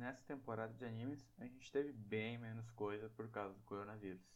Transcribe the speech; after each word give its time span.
nessa 0.00 0.22
temporada 0.24 0.72
de 0.72 0.84
animes 0.86 1.28
a 1.38 1.44
gente 1.44 1.70
teve 1.70 1.92
bem 1.92 2.38
menos 2.38 2.70
coisa 2.70 3.10
por 3.10 3.28
causa 3.28 3.54
do 3.54 3.62
coronavírus. 3.64 4.26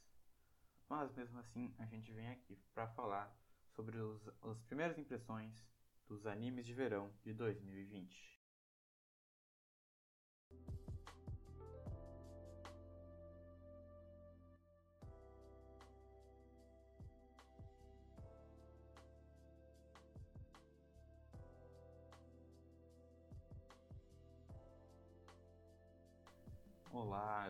Mas 0.88 1.10
mesmo 1.14 1.38
assim 1.38 1.74
a 1.78 1.86
gente 1.86 2.12
vem 2.12 2.28
aqui 2.28 2.56
para 2.74 2.86
falar 2.88 3.34
sobre 3.70 3.96
os, 3.96 4.28
as 4.42 4.62
primeiras 4.64 4.98
impressões 4.98 5.66
dos 6.06 6.26
animes 6.26 6.66
de 6.66 6.74
verão 6.74 7.10
de 7.22 7.32
2020. 7.32 8.33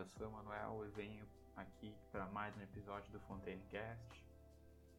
Eu 0.05 0.09
sou 0.09 0.27
o 0.27 0.31
Manuel 0.31 0.85
e 0.85 0.89
venho 0.89 1.27
aqui 1.55 1.97
para 2.11 2.27
mais 2.27 2.55
um 2.55 2.61
episódio 2.61 3.11
do 3.11 3.19
Fontaincast. 3.21 4.23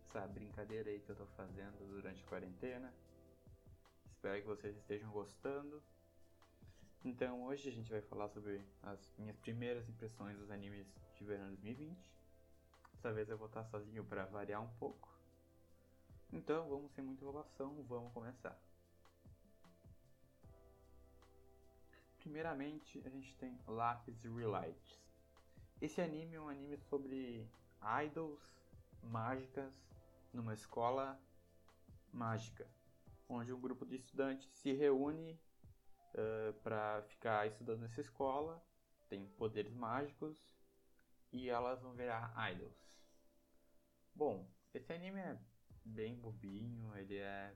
Essa 0.08 0.26
brincadeira 0.26 0.90
aí 0.90 0.98
que 0.98 1.08
eu 1.08 1.14
tô 1.14 1.24
fazendo 1.36 1.78
durante 1.88 2.24
a 2.24 2.26
quarentena. 2.26 2.92
Espero 4.10 4.40
que 4.42 4.48
vocês 4.48 4.76
estejam 4.76 5.08
gostando. 5.12 5.80
Então, 7.04 7.44
hoje 7.44 7.68
a 7.68 7.72
gente 7.72 7.88
vai 7.88 8.02
falar 8.02 8.28
sobre 8.30 8.66
as 8.82 9.14
minhas 9.16 9.36
primeiras 9.36 9.88
impressões 9.88 10.36
dos 10.38 10.50
animes 10.50 10.88
de 11.14 11.24
verão 11.24 11.46
2020. 11.50 12.12
Dessa 12.94 13.12
vez 13.12 13.28
eu 13.28 13.38
vou 13.38 13.46
estar 13.46 13.64
sozinho 13.66 14.04
para 14.04 14.24
variar 14.26 14.60
um 14.60 14.74
pouco. 14.76 15.08
Então, 16.32 16.68
vamos 16.68 16.90
sem 16.90 17.04
muita 17.04 17.22
enrolação, 17.22 17.80
vamos 17.84 18.12
começar. 18.12 18.60
Primeiramente, 22.26 23.00
a 23.06 23.08
gente 23.08 23.36
tem 23.36 23.56
Lapis 23.68 24.20
Relight. 24.24 25.00
Esse 25.80 26.00
anime 26.00 26.34
é 26.34 26.40
um 26.40 26.48
anime 26.48 26.76
sobre 26.76 27.48
idols 28.04 28.42
mágicas 29.00 29.72
numa 30.32 30.52
escola 30.52 31.16
mágica, 32.12 32.68
onde 33.28 33.52
um 33.52 33.60
grupo 33.60 33.86
de 33.86 33.94
estudantes 33.94 34.50
se 34.50 34.72
reúne 34.72 35.40
uh, 36.14 36.52
para 36.64 37.00
ficar 37.02 37.46
estudando 37.46 37.82
nessa 37.82 38.00
escola, 38.00 38.60
tem 39.08 39.28
poderes 39.38 39.72
mágicos 39.72 40.36
e 41.32 41.48
elas 41.48 41.80
vão 41.80 41.92
virar 41.92 42.34
idols. 42.50 42.98
Bom, 44.12 44.50
esse 44.74 44.92
anime 44.92 45.20
é 45.20 45.38
bem 45.84 46.16
bobinho, 46.16 46.92
ele 46.96 47.18
é 47.18 47.54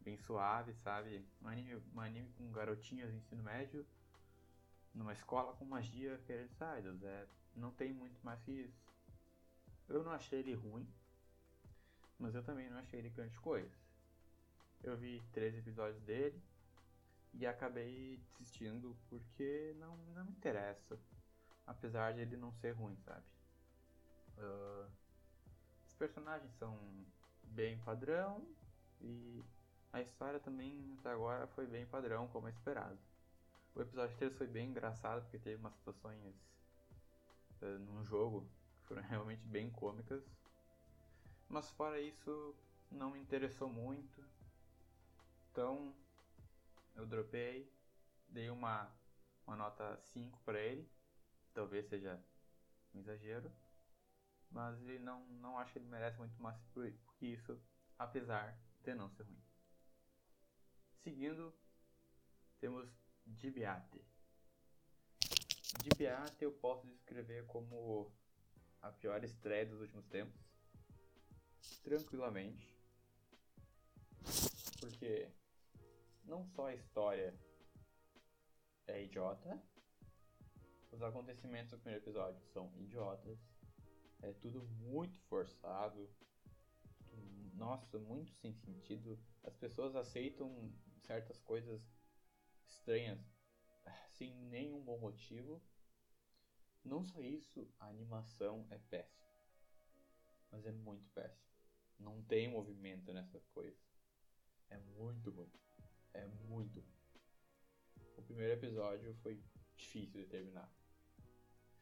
bem 0.00 0.16
suave, 0.16 0.74
sabe? 0.74 1.24
Um 1.42 1.48
anime, 1.48 1.82
um 1.94 2.00
anime 2.00 2.28
com 2.36 2.50
garotinhas 2.52 3.10
de 3.10 3.18
ensino 3.18 3.42
médio 3.42 3.86
numa 4.94 5.12
escola 5.12 5.54
com 5.54 5.64
magia 5.64 6.20
querendo 6.26 6.50
idols. 6.78 7.02
É, 7.02 7.26
não 7.54 7.70
tem 7.70 7.92
muito 7.92 8.18
mais 8.24 8.40
que 8.42 8.52
isso. 8.52 8.90
Eu 9.88 10.02
não 10.02 10.12
achei 10.12 10.40
ele 10.40 10.54
ruim, 10.54 10.88
mas 12.18 12.34
eu 12.34 12.42
também 12.42 12.70
não 12.70 12.78
achei 12.78 12.98
ele 12.98 13.10
grande 13.10 13.38
coisa. 13.38 13.74
Eu 14.82 14.96
vi 14.96 15.22
três 15.32 15.56
episódios 15.56 16.02
dele 16.02 16.40
e 17.34 17.46
acabei 17.46 18.18
desistindo 18.38 18.96
porque 19.08 19.74
não, 19.78 19.96
não 20.14 20.24
me 20.24 20.32
interessa. 20.32 20.98
Apesar 21.66 22.14
de 22.14 22.20
ele 22.20 22.36
não 22.36 22.52
ser 22.52 22.72
ruim, 22.72 22.96
sabe? 23.04 23.24
Uh, 24.38 24.90
os 25.86 25.92
personagens 25.94 26.50
são 26.54 26.78
bem 27.44 27.78
padrão 27.78 28.46
e 29.00 29.44
a 29.92 30.00
história 30.00 30.38
também 30.38 30.96
até 30.98 31.10
agora 31.10 31.46
foi 31.48 31.66
bem 31.66 31.86
padrão, 31.86 32.28
como 32.28 32.46
é 32.46 32.50
esperado. 32.50 32.98
O 33.74 33.80
episódio 33.80 34.16
3 34.16 34.36
foi 34.36 34.46
bem 34.46 34.68
engraçado 34.70 35.22
porque 35.22 35.38
teve 35.38 35.56
umas 35.56 35.74
situações 35.74 36.34
uh, 37.62 37.78
num 37.80 38.04
jogo 38.04 38.48
que 38.80 38.86
foram 38.86 39.02
realmente 39.08 39.44
bem 39.46 39.70
cômicas. 39.70 40.22
Mas 41.48 41.70
fora 41.70 42.00
isso, 42.00 42.54
não 42.90 43.10
me 43.10 43.20
interessou 43.20 43.68
muito. 43.68 44.24
Então, 45.50 45.92
eu 46.94 47.06
dropei, 47.06 47.72
dei 48.28 48.50
uma, 48.50 48.88
uma 49.46 49.56
nota 49.56 49.98
5 50.00 50.40
para 50.44 50.60
ele. 50.60 50.88
Talvez 51.52 51.86
seja 51.86 52.22
um 52.94 53.00
exagero. 53.00 53.50
Mas 54.50 54.80
ele 54.82 55.00
não, 55.00 55.26
não 55.26 55.58
acho 55.58 55.72
que 55.72 55.78
ele 55.78 55.88
merece 55.88 56.18
muito 56.18 56.40
mais 56.40 56.56
por 56.72 56.92
isso, 57.20 57.60
apesar 57.98 58.56
de 58.82 58.94
não 58.94 59.08
ser 59.10 59.24
ruim. 59.24 59.49
Seguindo, 61.02 61.54
temos 62.60 62.88
Dibiate. 63.24 64.04
Dibiate 65.82 66.44
eu 66.44 66.52
posso 66.52 66.86
descrever 66.86 67.46
como 67.46 68.12
a 68.82 68.92
pior 68.92 69.24
estreia 69.24 69.64
dos 69.64 69.80
últimos 69.80 70.06
tempos. 70.08 70.38
Tranquilamente. 71.82 72.70
Porque 74.78 75.30
não 76.24 76.46
só 76.48 76.66
a 76.66 76.74
história 76.74 77.34
é 78.86 79.02
idiota, 79.02 79.62
os 80.92 81.02
acontecimentos 81.02 81.70
do 81.70 81.78
primeiro 81.78 82.04
episódio 82.04 82.42
são 82.52 82.70
idiotas, 82.76 83.38
é 84.20 84.32
tudo 84.34 84.62
muito 84.80 85.18
forçado, 85.20 86.10
nossa, 87.54 87.98
muito 87.98 88.32
sem 88.34 88.52
sentido. 88.54 89.18
As 89.42 89.54
pessoas 89.56 89.94
aceitam 89.94 90.72
certas 91.00 91.40
coisas 91.40 91.82
estranhas 92.66 93.18
sem 94.20 94.34
nenhum 94.34 94.82
bom 94.82 94.98
motivo. 94.98 95.62
Não 96.84 97.02
só 97.02 97.22
isso, 97.22 97.66
a 97.78 97.88
animação 97.88 98.66
é 98.70 98.78
péssima. 98.78 99.26
Mas 100.50 100.66
é 100.66 100.72
muito 100.72 101.08
péssima. 101.10 101.48
Não 101.98 102.22
tem 102.24 102.48
movimento 102.48 103.12
nessa 103.12 103.40
coisa. 103.54 103.78
É 104.68 104.76
muito 104.76 105.30
ruim. 105.30 105.50
É 106.12 106.26
muito. 106.26 106.84
O 108.16 108.22
primeiro 108.22 108.52
episódio 108.52 109.14
foi 109.22 109.42
difícil 109.76 110.20
de 110.20 110.26
terminar. 110.26 110.70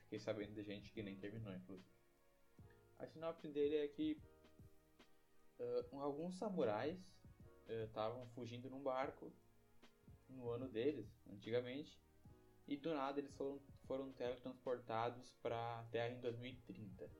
Fiquei 0.03 0.19
sabendo 0.19 0.55
de 0.55 0.63
gente 0.63 0.93
que 0.93 1.03
nem 1.03 1.17
terminou, 1.17 1.55
inclusive. 1.55 1.89
A 2.99 3.07
sinopse 3.07 3.49
dele 3.49 3.77
é 3.77 3.89
que 3.89 4.21
uh, 5.59 6.01
alguns 6.01 6.37
samurais 6.37 7.18
estavam 7.69 8.23
uh, 8.23 8.27
fugindo 8.29 8.71
num 8.71 8.83
barco 8.83 9.33
no 10.29 10.51
ano 10.51 10.69
deles, 10.69 11.07
antigamente, 11.31 11.99
e 12.67 12.77
do 12.77 12.95
nada 12.95 13.19
eles 13.19 13.35
foram, 13.35 13.61
foram 13.87 14.13
teletransportados 14.13 15.31
para 15.43 15.81
a 15.81 15.85
Terra 15.85 16.15
em 16.15 16.21
2030. 16.21 17.11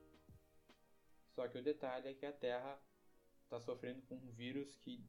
Só 1.29 1.47
que 1.47 1.57
o 1.57 1.63
detalhe 1.63 2.09
é 2.09 2.13
que 2.13 2.25
a 2.25 2.33
Terra 2.33 2.79
está 3.43 3.59
sofrendo 3.59 4.01
com 4.03 4.15
um 4.15 4.31
vírus 4.31 4.75
que 4.75 5.03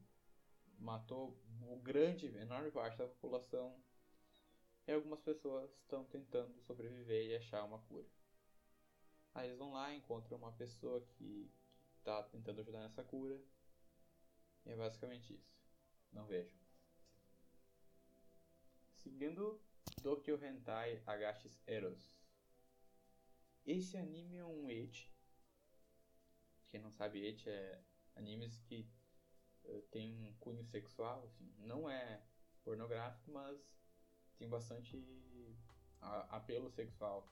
matou 0.79 1.39
o 1.69 1.77
grande, 1.77 2.27
enorme 2.37 2.71
parte 2.71 2.97
da 2.97 3.07
população 3.07 3.75
e 4.87 4.91
algumas 4.91 5.21
pessoas 5.21 5.69
estão 5.81 6.03
tentando 6.05 6.59
sobreviver 6.61 7.27
e 7.27 7.35
achar 7.35 7.63
uma 7.63 7.79
cura. 7.79 8.07
Aí 9.33 9.47
eles 9.47 9.59
vão 9.59 9.73
lá, 9.73 9.93
encontram 9.93 10.37
uma 10.37 10.51
pessoa 10.53 10.99
que 11.01 11.51
está 11.99 12.23
tentando 12.23 12.61
ajudar 12.61 12.81
nessa 12.81 13.03
cura 13.03 13.39
e 14.65 14.71
é 14.71 14.75
basicamente 14.75 15.33
isso. 15.33 15.51
Não 16.11 16.25
vejo. 16.25 16.55
Seguindo 18.95 19.61
Tokyo 20.01 20.43
Hentai 20.43 21.01
Agashis 21.05 21.61
Eros. 21.65 22.11
Esse 23.65 23.97
anime 23.97 24.37
é 24.37 24.45
um 24.45 24.69
eti. 24.69 25.11
Quem 26.69 26.81
não 26.81 26.91
sabe, 26.91 27.25
eti 27.25 27.49
é 27.49 27.81
animes 28.15 28.59
que 28.61 28.87
uh, 29.65 29.81
tem 29.91 30.23
um 30.23 30.33
cunho 30.39 30.63
sexual, 30.65 31.23
assim. 31.25 31.53
Não 31.59 31.89
é 31.89 32.21
pornográfico, 32.63 33.31
mas 33.31 33.59
tem 34.37 34.49
bastante 34.49 34.97
apelo 36.29 36.69
sexual. 36.69 37.31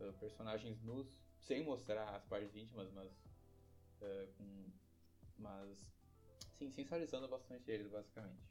Uh, 0.00 0.12
personagens 0.14 0.82
nus, 0.82 1.06
sem 1.38 1.62
mostrar 1.62 2.14
as 2.14 2.24
partes 2.24 2.54
íntimas, 2.54 2.90
mas 2.92 3.12
uh, 4.02 4.32
com, 4.36 4.72
mas 5.38 5.94
sim, 6.58 6.70
sensualizando 6.70 7.28
bastante 7.28 7.70
eles, 7.70 7.88
basicamente. 7.90 8.42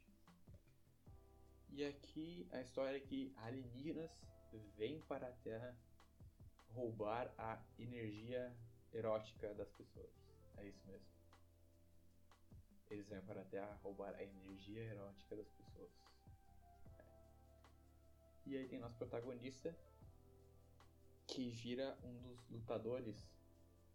E 1.70 1.84
aqui 1.84 2.46
a 2.52 2.60
história 2.60 2.96
é 2.96 3.00
que 3.00 3.34
alienígenas 3.36 4.10
vêm 4.76 5.00
para 5.00 5.28
a 5.28 5.32
Terra 5.32 5.76
roubar 6.68 7.32
a 7.36 7.60
energia 7.78 8.54
erótica 8.92 9.52
das 9.54 9.70
pessoas. 9.72 10.10
É 10.56 10.66
isso 10.66 10.86
mesmo. 10.86 11.06
Eles 12.90 13.08
vêm 13.08 13.20
para 13.22 13.40
a 13.40 13.44
Terra 13.44 13.74
roubar 13.82 14.14
a 14.14 14.22
energia 14.22 14.82
erótica 14.84 15.36
das 15.36 15.48
pessoas. 15.48 15.90
E 18.46 18.56
aí 18.56 18.68
tem 18.68 18.78
nosso 18.78 18.96
protagonista 18.96 19.74
que 21.26 21.50
vira 21.50 21.98
um 22.04 22.20
dos 22.20 22.48
lutadores, 22.50 23.26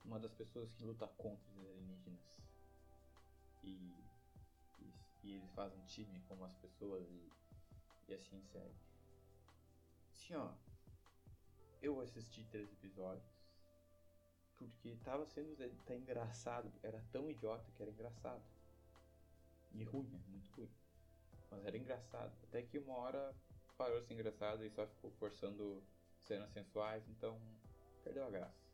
uma 0.04 0.20
das 0.20 0.34
pessoas 0.34 0.72
que 0.74 0.84
luta 0.84 1.08
contra 1.08 1.50
os 1.52 1.58
alienígenas. 1.60 2.39
E, 3.64 3.94
e, 4.80 4.94
e 5.24 5.36
eles 5.36 5.52
fazem 5.52 5.80
time 5.86 6.22
com 6.28 6.44
as 6.44 6.56
pessoas 6.56 7.08
e 7.10 7.30
e 8.10 8.14
assim 8.16 8.42
segue. 8.42 8.76
Assim, 10.12 10.34
ó. 10.34 10.52
Eu 11.80 12.02
assisti 12.02 12.44
três 12.46 12.72
episódios. 12.74 13.24
Porque 14.58 14.98
tava 15.04 15.26
sendo 15.28 15.56
tá 15.86 15.96
engraçado. 15.96 16.72
Era 16.82 17.00
tão 17.12 17.30
idiota 17.30 17.72
que 17.72 17.82
era 17.84 17.92
engraçado. 17.92 18.44
E 19.72 19.84
ruim, 19.84 20.08
né? 20.08 20.20
Muito 20.28 20.52
ruim. 20.56 20.70
Mas 21.52 21.64
era 21.66 21.78
engraçado. 21.78 22.36
Até 22.44 22.64
que 22.64 22.80
uma 22.80 22.98
hora 22.98 23.36
parou 23.78 24.02
de 24.02 24.08
ser 24.08 24.16
engraçado 24.16 24.66
e 24.66 24.72
só 24.72 24.88
ficou 24.88 25.12
forçando 25.12 25.84
cenas 26.18 26.52
sensuais, 26.52 27.08
então 27.08 27.40
perdeu 28.04 28.26
a 28.26 28.30
graça. 28.30 28.68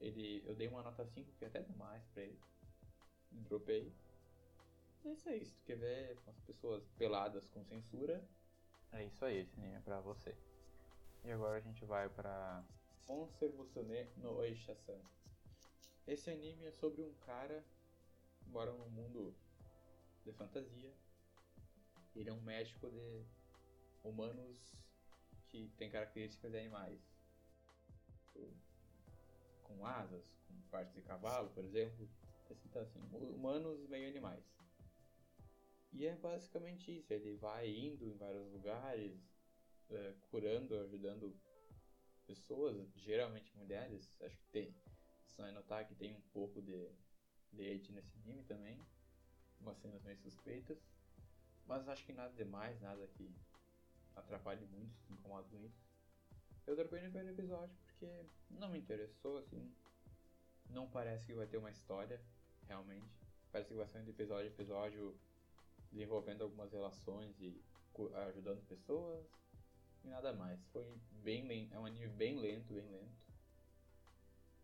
Ele, 0.00 0.42
eu 0.44 0.54
dei 0.54 0.68
uma 0.68 0.82
nota 0.82 1.06
5, 1.06 1.32
que 1.32 1.44
é 1.44 1.48
até 1.48 1.62
demais 1.62 2.04
pra 2.08 2.24
ele. 2.24 2.38
Dropei. 3.42 3.92
É 5.04 5.12
isso 5.12 5.28
aí, 5.28 5.44
se 5.44 5.54
tu 5.54 5.64
quer 5.64 5.76
ver 5.76 6.18
as 6.26 6.40
pessoas 6.40 6.88
peladas 6.96 7.48
com 7.50 7.62
censura, 7.64 8.26
é 8.92 9.04
isso 9.04 9.24
aí, 9.24 9.40
esse 9.40 9.58
anime 9.58 9.74
é 9.74 9.80
pra 9.80 10.00
você. 10.00 10.36
E 11.24 11.30
agora 11.32 11.58
a 11.58 11.60
gente 11.60 11.84
vai 11.84 12.08
pra 12.08 12.64
Onser 13.08 13.52
Musume 13.52 14.04
no 14.16 14.36
Oisha-san. 14.36 15.00
Esse 16.06 16.30
anime 16.30 16.64
é 16.66 16.70
sobre 16.70 17.02
um 17.02 17.12
cara 17.26 17.64
que 18.38 18.48
mora 18.48 18.72
num 18.72 18.88
mundo 18.88 19.34
de 20.24 20.32
fantasia. 20.32 20.94
Ele 22.14 22.30
é 22.30 22.32
um 22.32 22.40
médico 22.40 22.88
de 22.88 23.26
humanos 24.04 24.76
que 25.48 25.68
tem 25.76 25.90
características 25.90 26.52
de 26.52 26.58
animais. 26.58 27.00
Com 29.64 29.84
asas, 29.84 30.24
com 30.46 30.54
partes 30.70 30.94
de 30.94 31.02
cavalo, 31.02 31.50
por 31.50 31.64
exemplo. 31.64 32.08
Então, 32.64 32.82
assim, 32.82 33.00
humanos 33.12 33.86
meio 33.88 34.08
animais. 34.08 34.44
E 35.92 36.06
é 36.06 36.16
basicamente 36.16 36.96
isso. 36.96 37.12
Ele 37.12 37.36
vai 37.36 37.68
indo 37.70 38.04
em 38.04 38.16
vários 38.16 38.50
lugares, 38.50 39.16
é, 39.90 40.14
curando, 40.30 40.76
ajudando 40.80 41.36
pessoas, 42.26 42.76
geralmente 42.96 43.56
mulheres. 43.56 44.16
Acho 44.20 44.36
que 44.36 44.46
tem. 44.46 44.74
Você 45.26 45.40
vai 45.40 45.52
notar 45.52 45.86
que 45.86 45.94
tem 45.94 46.12
um 46.14 46.20
pouco 46.32 46.60
de, 46.60 46.90
de 47.52 47.70
hate 47.70 47.92
nesse 47.92 48.16
anime 48.18 48.42
também. 48.44 48.84
Umas 49.60 49.78
cenas 49.78 50.02
meio 50.02 50.18
suspeitas. 50.18 50.78
Mas 51.66 51.88
acho 51.88 52.04
que 52.04 52.12
nada 52.12 52.34
demais, 52.34 52.80
nada 52.80 53.06
que 53.08 53.34
atrapalhe 54.16 54.66
muito, 54.66 54.98
se 55.00 55.12
incomoda 55.12 55.48
com 55.48 55.58
isso. 55.60 55.82
Eu 56.66 56.76
dropei 56.76 57.00
no 57.02 57.10
primeiro 57.10 57.34
episódio 57.34 57.76
porque 57.84 58.26
não 58.50 58.68
me 58.68 58.78
interessou, 58.78 59.38
assim. 59.38 59.72
Não 60.70 60.88
parece 60.88 61.26
que 61.26 61.34
vai 61.34 61.46
ter 61.46 61.58
uma 61.58 61.70
história, 61.70 62.20
realmente. 62.66 63.08
Parece 63.50 63.68
que 63.68 63.74
vai 63.74 64.02
um 64.02 64.08
episódio 64.08 64.50
a 64.50 64.52
episódio 64.52 65.18
desenvolvendo 65.90 66.42
algumas 66.42 66.72
relações 66.72 67.40
e 67.40 67.62
ajudando 68.28 68.66
pessoas 68.66 69.24
e 70.02 70.08
nada 70.08 70.32
mais. 70.32 70.60
Foi 70.72 70.84
bem 71.22 71.46
lento, 71.46 71.74
é 71.74 71.78
um 71.78 71.86
anime 71.86 72.08
bem 72.08 72.38
lento, 72.38 72.74
bem 72.74 72.88
lento. 72.90 73.24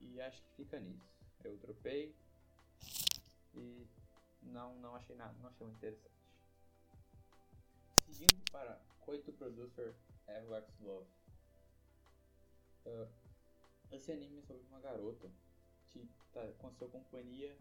E 0.00 0.20
acho 0.20 0.43
que 0.43 0.50
fica 0.56 0.81
nisso. 0.81 1.08
Eu 1.44 1.56
dropei 1.58 2.14
e 3.55 3.87
não, 4.43 4.79
não 4.81 4.94
achei 4.97 5.14
nada, 5.14 5.32
não 5.38 5.49
achei 5.49 5.67
muito 5.67 5.79
interessante. 5.79 6.20
Seguindo 8.06 8.50
para 8.50 8.81
Coito 9.00 9.32
Producer 9.32 9.94
Everlax 10.26 10.79
Love. 10.81 11.08
Uh, 12.87 13.08
esse 13.91 14.11
anime 14.12 14.38
é 14.38 14.43
sobre 14.43 14.67
uma 14.69 14.81
garota 14.81 15.31
que 15.88 16.08
está 16.26 16.47
com 16.58 16.69
a 16.69 16.73
sua 16.73 16.88
companhia 16.88 17.56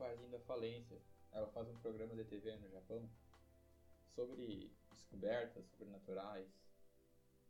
quase 0.00 0.34
à 0.34 0.40
falência 0.40 0.98
ela 1.30 1.46
faz 1.48 1.68
um 1.68 1.78
programa 1.80 2.16
de 2.16 2.24
TV 2.24 2.56
no 2.56 2.70
Japão 2.70 3.06
sobre 4.14 4.72
descobertas 4.90 5.66
sobrenaturais. 5.66 6.48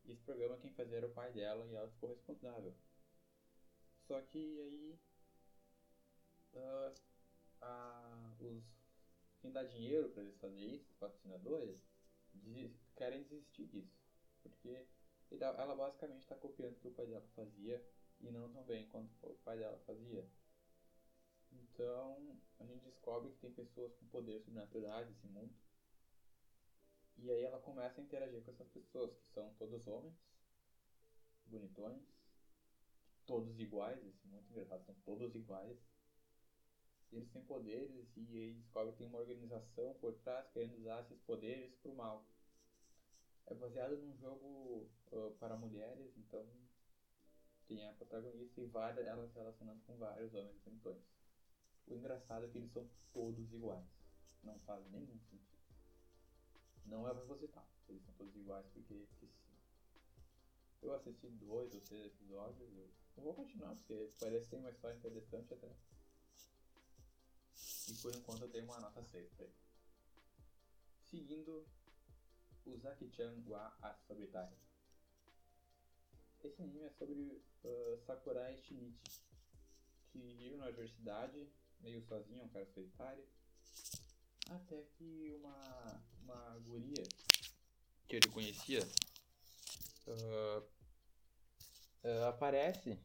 E 0.04 0.10
esse 0.10 0.22
programa 0.22 0.58
quem 0.58 0.72
fazia 0.72 0.96
era 0.96 1.06
o 1.06 1.12
pai 1.12 1.32
dela 1.32 1.64
e 1.66 1.76
ela 1.76 1.88
ficou 1.88 2.08
responsável. 2.08 2.74
Só 4.08 4.20
que 4.22 4.60
aí 4.60 4.98
uh, 6.54 6.94
a, 7.60 8.34
os 8.40 8.64
quem 9.40 9.52
dá 9.52 9.62
dinheiro 9.62 10.10
para 10.10 10.22
eles 10.22 10.36
fazerem 10.36 10.74
isso, 10.74 10.90
os 10.90 10.96
patrocinadores, 10.96 11.78
querem 12.96 13.22
desistir 13.22 13.66
disso. 13.68 13.96
Porque 14.42 14.84
ela 15.30 15.76
basicamente 15.76 16.22
está 16.22 16.34
copiando 16.34 16.74
o 16.74 16.80
que 16.80 16.88
o 16.88 16.92
pai 16.92 17.06
dela 17.06 17.24
fazia 17.36 17.82
e 18.20 18.30
não 18.30 18.50
tão 18.50 18.64
bem 18.64 18.86
quanto 18.88 19.08
o 19.22 19.34
pai 19.36 19.56
dela 19.56 19.78
fazia. 19.86 20.28
Então, 21.52 22.38
a 22.58 22.64
gente 22.64 22.84
descobre 22.84 23.30
que 23.30 23.38
tem 23.38 23.52
pessoas 23.52 23.92
com 23.94 24.06
poderes 24.06 24.44
sobrenaturais 24.44 25.08
nesse 25.08 25.26
mundo. 25.26 25.54
E 27.16 27.30
aí 27.30 27.42
ela 27.42 27.60
começa 27.60 28.00
a 28.00 28.04
interagir 28.04 28.42
com 28.42 28.50
essas 28.50 28.68
pessoas, 28.68 29.14
que 29.14 29.28
são 29.28 29.52
todos 29.54 29.86
homens, 29.86 30.14
bonitões, 31.46 32.02
todos 33.26 33.58
iguais, 33.60 33.98
esse 34.04 34.26
é 34.26 34.28
muito 34.28 34.50
engraçado, 34.50 34.84
são 34.84 34.94
todos 35.04 35.34
iguais. 35.34 35.78
Eles 37.12 37.30
têm 37.30 37.42
poderes 37.42 38.08
e 38.16 38.36
aí 38.36 38.54
descobre 38.54 38.92
que 38.92 38.98
tem 38.98 39.06
uma 39.08 39.18
organização 39.18 39.94
por 39.94 40.14
trás 40.20 40.48
querendo 40.52 40.78
usar 40.78 41.00
esses 41.00 41.20
poderes 41.20 41.74
para 41.76 41.90
o 41.90 41.96
mal. 41.96 42.24
É 43.46 43.54
baseado 43.54 43.96
num 43.96 44.16
jogo 44.16 44.88
uh, 45.12 45.32
para 45.40 45.56
mulheres, 45.56 46.16
então 46.16 46.46
tem 47.66 47.86
a 47.86 47.92
protagonista 47.94 48.60
e 48.60 48.66
várias, 48.66 49.06
elas 49.06 49.34
relacionando 49.34 49.80
com 49.82 49.96
vários 49.96 50.32
homens 50.34 50.56
bonitões. 50.64 51.19
O 51.90 51.94
engraçado 51.94 52.46
é 52.46 52.48
que 52.48 52.56
eles 52.56 52.70
são 52.70 52.88
todos 53.12 53.52
iguais. 53.52 53.84
Não 54.44 54.56
faz 54.60 54.88
nenhum 54.92 55.18
sentido. 55.18 55.58
Não 56.86 57.06
é 57.08 57.12
proposital. 57.12 57.68
Eles 57.88 58.02
são 58.04 58.14
todos 58.14 58.34
iguais 58.36 58.64
porque, 58.68 58.94
porque 58.94 59.26
sim. 59.26 59.52
Eu 60.82 60.94
assisti 60.94 61.28
dois 61.30 61.74
ou 61.74 61.80
três 61.80 62.06
episódios. 62.06 62.70
Eu 62.76 62.88
não 63.16 63.24
vou 63.24 63.34
continuar 63.34 63.74
porque 63.74 64.08
parece 64.20 64.44
que 64.44 64.50
tem 64.50 64.60
uma 64.60 64.70
história 64.70 64.96
interessante 64.96 65.52
até. 65.52 65.68
E 67.88 67.94
por 68.00 68.14
enquanto 68.14 68.42
eu 68.42 68.50
tenho 68.50 68.64
uma 68.64 68.78
nota 68.78 69.02
6 69.02 69.28
pra 69.30 69.44
ele. 69.44 69.54
Seguindo 71.02 71.66
o 72.64 72.76
Zaki-chan 72.78 73.42
wa 73.48 73.76
Asobitari. 73.82 74.56
Esse 76.44 76.62
anime 76.62 76.84
é 76.84 76.90
sobre 76.90 77.42
uh, 77.64 77.98
Sakurai 78.06 78.56
Shinichi, 78.56 79.26
que 80.12 80.18
vive 80.18 80.56
na 80.56 80.66
universidade 80.66 81.52
meio 81.82 82.02
sozinho, 82.02 82.44
um 82.44 82.48
cara 82.48 82.66
solitário. 82.66 83.24
Até 84.50 84.82
que 84.96 85.32
uma, 85.38 86.02
uma 86.22 86.58
guria 86.58 87.04
que 88.08 88.16
ele 88.16 88.28
conhecia 88.28 88.82
uh, 90.06 90.60
uh, 92.04 92.24
aparece 92.28 92.98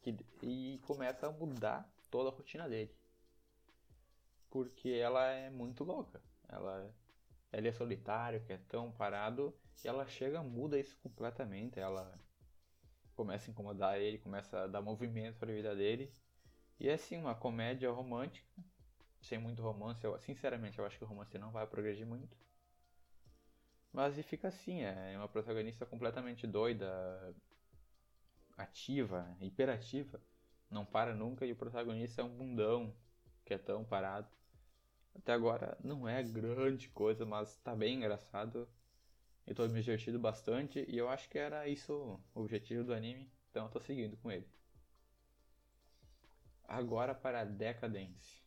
que, 0.00 0.16
e 0.42 0.78
começa 0.86 1.26
a 1.26 1.32
mudar 1.32 1.92
toda 2.10 2.30
a 2.30 2.32
rotina 2.32 2.68
dele. 2.68 2.94
Porque 4.48 4.90
ela 4.90 5.26
é 5.26 5.50
muito 5.50 5.84
louca. 5.84 6.22
Ela, 6.48 6.94
ela 7.52 7.68
é 7.68 7.72
solitária, 7.72 8.40
que 8.40 8.52
é 8.52 8.58
tão 8.68 8.92
parado, 8.92 9.54
e 9.84 9.88
ela 9.88 10.06
chega, 10.06 10.42
muda 10.42 10.78
isso 10.78 10.96
completamente. 11.02 11.80
Ela 11.80 12.18
começa 13.16 13.50
a 13.50 13.52
incomodar 13.52 13.98
ele, 13.98 14.18
começa 14.18 14.60
a 14.60 14.66
dar 14.68 14.80
movimento 14.80 15.38
para 15.38 15.50
a 15.50 15.54
vida 15.54 15.74
dele 15.74 16.14
e 16.80 16.88
é 16.88 16.94
assim, 16.94 17.16
uma 17.16 17.34
comédia 17.34 17.90
romântica, 17.90 18.46
sem 19.20 19.38
muito 19.38 19.62
romance. 19.62 20.04
Eu, 20.04 20.18
sinceramente, 20.20 20.78
eu 20.78 20.86
acho 20.86 20.98
que 20.98 21.04
o 21.04 21.06
romance 21.08 21.36
não 21.38 21.50
vai 21.50 21.66
progredir 21.66 22.06
muito. 22.06 22.36
Mas 23.92 24.16
e 24.18 24.22
fica 24.22 24.48
assim, 24.48 24.82
é 24.82 25.16
uma 25.16 25.28
protagonista 25.28 25.84
completamente 25.84 26.46
doida, 26.46 27.34
ativa, 28.56 29.36
hiperativa, 29.40 30.20
não 30.70 30.84
para 30.84 31.14
nunca 31.14 31.46
e 31.46 31.52
o 31.52 31.56
protagonista 31.56 32.20
é 32.20 32.24
um 32.24 32.36
bundão 32.36 32.94
que 33.44 33.54
é 33.54 33.58
tão 33.58 33.84
parado. 33.84 34.28
Até 35.14 35.32
agora 35.32 35.76
não 35.82 36.08
é 36.08 36.22
grande 36.22 36.88
coisa, 36.90 37.24
mas 37.24 37.56
tá 37.58 37.74
bem 37.74 37.96
engraçado. 37.96 38.68
Eu 39.46 39.54
tô 39.54 39.66
me 39.68 39.80
divertindo 39.80 40.18
bastante 40.18 40.84
e 40.88 40.96
eu 40.98 41.08
acho 41.08 41.28
que 41.28 41.38
era 41.38 41.66
isso 41.66 41.92
o 42.34 42.40
objetivo 42.40 42.84
do 42.84 42.92
anime, 42.92 43.30
então 43.50 43.64
eu 43.64 43.70
tô 43.70 43.80
seguindo 43.80 44.16
com 44.18 44.30
ele. 44.30 44.46
Agora 46.68 47.14
para 47.14 47.40
a 47.40 47.44
decadência. 47.44 48.42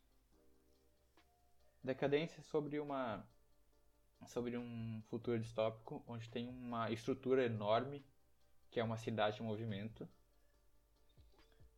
Decadência 1.83 2.39
é 2.39 2.43
sobre 2.43 2.79
uma 2.79 3.27
sobre 4.27 4.55
um 4.55 5.01
futuro 5.09 5.39
distópico 5.39 6.03
onde 6.07 6.29
tem 6.29 6.47
uma 6.47 6.91
estrutura 6.91 7.43
enorme 7.43 8.05
que 8.69 8.79
é 8.79 8.83
uma 8.83 8.95
cidade 8.95 9.41
em 9.41 9.45
movimento. 9.45 10.07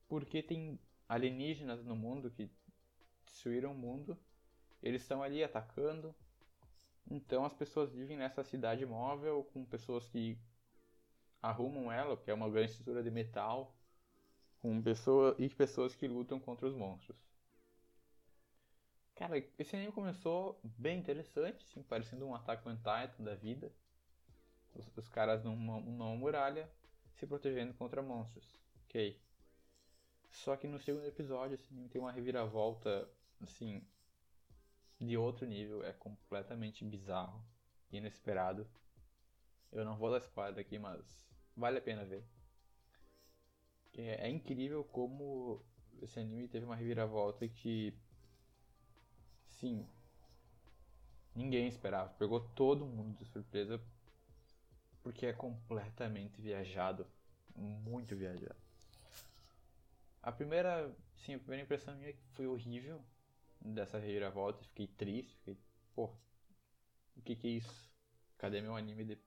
Porque 0.10 0.44
tem 0.44 0.78
alienígenas 1.08 1.82
no 1.86 1.96
mundo 1.96 2.30
que 2.30 2.52
destruíram 3.26 3.72
o 3.72 3.76
mundo. 3.76 4.18
Eles 4.82 5.02
estão 5.02 5.24
ali 5.24 5.42
atacando. 5.42 6.14
Então 7.10 7.46
as 7.46 7.54
pessoas 7.54 7.94
vivem 7.94 8.18
nessa 8.18 8.44
cidade 8.44 8.86
móvel 8.86 9.50
com 9.54 9.64
pessoas 9.64 10.10
que 10.10 10.38
arrumam 11.42 11.90
ela, 11.90 12.18
que 12.18 12.30
é 12.30 12.34
uma 12.34 12.50
grande 12.50 12.72
estrutura 12.72 13.02
de 13.02 13.10
metal 13.10 13.74
com 14.63 14.82
pessoas 14.82 15.36
e 15.38 15.48
pessoas 15.48 15.96
que 15.96 16.08
lutam 16.08 16.39
contra 16.39 16.67
os 16.67 16.74
monstros. 16.74 17.15
Cara, 19.15 19.38
esse 19.58 19.75
anime 19.75 19.91
começou 19.91 20.60
bem 20.63 21.00
interessante, 21.00 21.65
assim, 21.65 21.82
parecendo 21.82 22.25
um 22.27 22.36
Attack 22.36 22.67
on 22.70 22.75
Titan 22.75 23.24
da 23.24 23.34
vida, 23.36 23.72
Os, 24.74 24.91
os 24.98 25.10
caras 25.10 25.43
numa, 25.43 25.79
numa 25.79 26.15
muralha 26.15 26.70
se 27.15 27.25
protegendo 27.25 27.74
contra 27.74 28.01
monstros. 28.03 28.46
Ok. 28.86 29.20
Só 30.32 30.58
que 30.58 30.67
no 30.67 30.79
segundo 30.79 31.05
episódio, 31.05 31.55
assim, 31.55 31.88
tem 31.88 32.01
uma 32.01 32.12
reviravolta, 32.12 33.10
assim, 33.41 33.82
de 35.00 35.15
outro 35.15 35.46
nível. 35.46 35.84
É 35.84 35.93
completamente 35.93 36.84
bizarro, 36.84 37.46
inesperado. 37.91 38.67
Eu 39.74 39.84
não 39.84 39.98
vou 39.98 40.10
dar 40.10 40.20
spoiler 40.20 40.60
aqui, 40.60 40.79
mas 40.79 41.27
vale 41.55 41.77
a 41.77 41.82
pena 41.82 42.05
ver. 42.05 42.25
É, 43.98 44.28
é 44.28 44.30
incrível 44.30 44.84
como 44.84 45.62
esse 46.02 46.20
anime 46.20 46.48
teve 46.48 46.66
uma 46.66 46.76
reviravolta 46.76 47.48
que, 47.48 47.94
sim, 49.48 49.86
ninguém 51.36 51.68
esperava. 51.68 52.10
Pegou 52.18 52.40
todo 52.40 52.86
mundo 52.86 53.18
de 53.18 53.26
surpresa 53.26 53.80
porque 55.04 55.26
é 55.28 55.34
completamente 55.34 56.42
viajado, 56.42 57.06
muito 57.56 58.16
viajado. 58.16 58.56
A 60.24 60.32
primeira, 60.32 60.92
sim, 61.18 61.36
a 61.36 61.40
primeira 61.40 61.64
impressão 61.64 61.96
minha 61.96 62.16
foi 62.32 62.48
horrível 62.48 63.04
dessa 63.62 64.00
reviravolta. 64.00 64.64
Fiquei 64.64 64.88
triste, 64.88 65.36
fiquei, 65.38 65.58
pô, 65.94 66.10
o 67.16 67.22
que 67.24 67.36
que 67.36 67.48
é 67.48 67.52
isso? 67.52 67.92
Cadê 68.38 68.62
meu 68.62 68.76
anime 68.76 69.04
de 69.06 69.18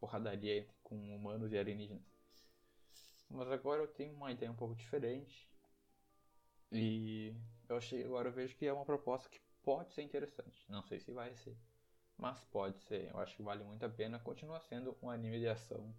porradaria 0.00 0.68
com 0.82 0.96
humanos 1.14 1.52
e 1.52 1.58
alienígenas? 1.58 2.02
Mas 3.34 3.50
agora 3.50 3.82
eu 3.82 3.88
tenho 3.88 4.14
uma 4.14 4.30
ideia 4.30 4.50
um 4.50 4.54
pouco 4.54 4.76
diferente. 4.76 5.50
E 6.70 7.34
eu 7.68 7.76
achei, 7.76 8.04
agora 8.04 8.28
eu 8.28 8.32
vejo 8.32 8.56
que 8.56 8.64
é 8.64 8.72
uma 8.72 8.84
proposta 8.84 9.28
que 9.28 9.40
pode 9.60 9.92
ser 9.92 10.02
interessante. 10.02 10.64
Não 10.70 10.84
sei 10.84 11.00
se 11.00 11.10
vai 11.10 11.34
ser, 11.34 11.56
mas 12.16 12.40
pode 12.44 12.80
ser. 12.82 13.10
Eu 13.10 13.18
acho 13.18 13.34
que 13.36 13.42
vale 13.42 13.64
muito 13.64 13.84
a 13.84 13.88
pena. 13.88 14.20
Continua 14.20 14.60
sendo 14.60 14.96
um 15.02 15.10
anime 15.10 15.40
de 15.40 15.48
ação 15.48 15.92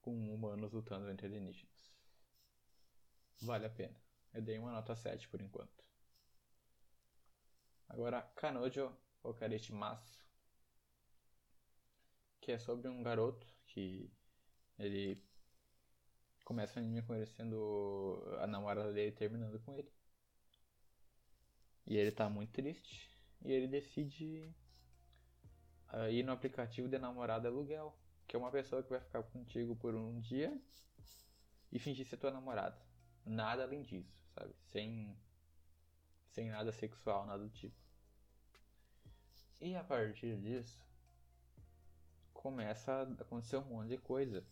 com 0.00 0.34
humanos 0.34 0.72
lutando 0.72 1.10
entre 1.10 1.26
alienígenas. 1.26 1.92
Vale 3.42 3.66
a 3.66 3.70
pena. 3.70 4.00
Eu 4.32 4.40
dei 4.40 4.58
uma 4.58 4.72
nota 4.72 4.96
7 4.96 5.28
por 5.28 5.42
enquanto. 5.42 5.84
Agora, 7.90 8.22
Kanojo 8.36 8.90
Okarichimasu, 9.22 10.24
que 12.40 12.52
é 12.52 12.58
sobre 12.58 12.88
um 12.88 13.02
garoto 13.02 13.46
que 13.66 14.10
ele 14.78 15.22
começa 16.52 16.78
o 16.78 16.82
anime 16.82 17.00
conhecendo 17.00 18.22
a 18.38 18.46
namorada 18.46 18.92
dele 18.92 19.10
terminando 19.10 19.58
com 19.60 19.72
ele. 19.72 19.90
E 21.86 21.96
ele 21.96 22.12
tá 22.12 22.28
muito 22.28 22.52
triste. 22.52 23.10
E 23.42 23.50
ele 23.50 23.66
decide 23.66 24.54
uh, 25.94 26.10
ir 26.10 26.22
no 26.22 26.32
aplicativo 26.32 26.88
de 26.88 26.98
namorada 26.98 27.48
aluguel. 27.48 27.96
Que 28.28 28.36
é 28.36 28.38
uma 28.38 28.50
pessoa 28.50 28.82
que 28.82 28.90
vai 28.90 29.00
ficar 29.00 29.22
contigo 29.22 29.74
por 29.74 29.94
um 29.94 30.20
dia 30.20 30.60
e 31.72 31.78
fingir 31.78 32.06
ser 32.06 32.18
tua 32.18 32.30
namorada. 32.30 32.78
Nada 33.24 33.62
além 33.62 33.82
disso, 33.82 34.14
sabe? 34.34 34.54
Sem, 34.66 35.16
sem 36.28 36.50
nada 36.50 36.70
sexual, 36.70 37.24
nada 37.24 37.42
do 37.42 37.50
tipo. 37.50 37.74
E 39.58 39.74
a 39.74 39.82
partir 39.82 40.36
disso, 40.36 40.78
começa 42.34 42.92
a 42.92 43.02
acontecer 43.22 43.56
um 43.56 43.64
monte 43.64 43.88
de 43.88 43.98
coisa. 43.98 44.44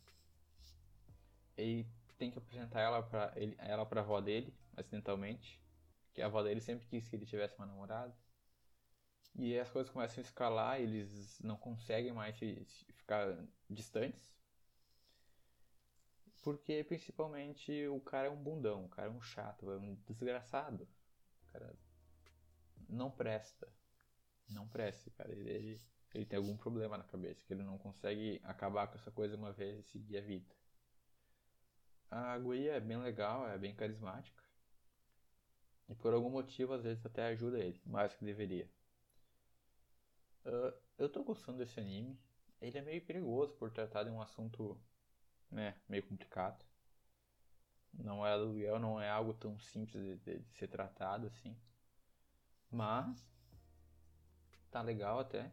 Ele 1.61 1.87
tem 2.19 2.31
que 2.31 2.38
apresentar 2.38 2.81
ela 2.81 3.02
pra, 3.02 3.33
ele, 3.37 3.57
ela 3.59 3.87
pra 3.87 4.00
avó 4.00 4.21
dele, 4.21 4.55
acidentalmente. 4.76 5.61
Que 6.12 6.23
a 6.23 6.26
avó 6.26 6.43
dele 6.43 6.61
sempre 6.61 6.87
quis 6.87 7.09
que 7.09 7.17
ele 7.17 7.26
tivesse 7.26 7.57
uma 7.57 7.67
namorada. 7.67 8.14
E 9.37 9.59
as 9.59 9.71
coisas 9.71 9.93
começam 9.93 10.19
a 10.19 10.26
escalar, 10.26 10.81
eles 10.81 11.38
não 11.40 11.57
conseguem 11.57 12.12
mais 12.12 12.37
ficar 12.38 13.37
distantes. 13.69 14.35
Porque 16.43 16.83
principalmente 16.85 17.87
o 17.88 18.00
cara 18.00 18.29
é 18.29 18.31
um 18.31 18.43
bundão, 18.43 18.87
o 18.87 18.88
cara 18.88 19.09
é 19.09 19.11
um 19.11 19.21
chato, 19.21 19.71
é 19.71 19.76
um 19.76 19.95
desgraçado. 20.07 20.88
O 21.49 21.52
cara 21.52 21.76
não 22.88 23.11
presta. 23.11 23.69
Não 24.49 24.67
presta, 24.67 25.11
cara. 25.12 25.31
Ele, 25.31 25.49
ele, 25.49 25.81
ele 26.14 26.26
tem 26.26 26.38
algum 26.38 26.57
problema 26.57 26.99
na 26.99 27.05
cabeça, 27.05 27.45
que 27.47 27.52
ele 27.52 27.62
não 27.62 27.79
consegue 27.79 28.40
acabar 28.43 28.88
com 28.88 28.97
essa 28.97 29.11
coisa 29.11 29.37
uma 29.37 29.52
vez 29.52 29.79
e 29.79 29.83
seguir 29.83 30.19
a 30.19 30.23
vida. 30.23 30.60
A 32.11 32.37
guia 32.38 32.73
é 32.73 32.81
bem 32.81 32.97
legal, 32.97 33.49
é 33.49 33.57
bem 33.57 33.75
carismática. 33.75 34.43
E 35.88 35.95
por 35.95 36.12
algum 36.12 36.31
motivo, 36.31 36.73
às 36.73 36.83
vezes, 36.83 37.05
até 37.07 37.26
ajuda 37.26 37.59
ele, 37.59 37.81
mais 37.87 38.14
que 38.14 38.25
deveria. 38.25 38.69
Uh, 40.45 40.73
eu 40.99 41.09
tô 41.09 41.23
gostando 41.23 41.59
desse 41.59 41.79
anime. 41.79 42.19
Ele 42.61 42.79
é 42.79 42.83
meio 42.83 43.05
perigoso 43.05 43.55
por 43.55 43.71
tratar 43.71 44.05
de 44.05 44.11
um 44.11 44.21
assunto 44.21 44.81
né, 45.50 45.76
meio 45.88 46.02
complicado. 46.02 46.64
Não 47.93 48.26
é 48.26 48.33
aluguel, 48.33 48.79
não 48.79 49.00
é 49.00 49.09
algo 49.09 49.35
tão 49.35 49.59
simples 49.59 50.02
de, 50.02 50.17
de, 50.19 50.38
de 50.40 50.55
ser 50.57 50.69
tratado 50.69 51.26
assim. 51.26 51.57
Mas 52.71 53.25
tá 54.71 54.83
legal 54.83 55.19
até. 55.21 55.50